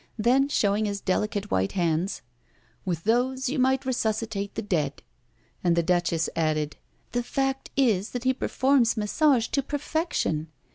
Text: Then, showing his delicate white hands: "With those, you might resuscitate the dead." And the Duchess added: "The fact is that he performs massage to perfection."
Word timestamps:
Then, 0.17 0.49
showing 0.49 0.85
his 0.85 0.99
delicate 0.99 1.51
white 1.51 1.73
hands: 1.73 2.23
"With 2.85 3.03
those, 3.03 3.49
you 3.49 3.59
might 3.59 3.85
resuscitate 3.85 4.55
the 4.55 4.63
dead." 4.63 5.03
And 5.63 5.75
the 5.75 5.83
Duchess 5.83 6.27
added: 6.35 6.75
"The 7.11 7.21
fact 7.21 7.69
is 7.77 8.09
that 8.09 8.23
he 8.23 8.33
performs 8.33 8.97
massage 8.97 9.49
to 9.49 9.61
perfection." 9.61 10.47